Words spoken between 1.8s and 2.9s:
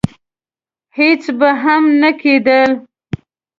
نه کېدل.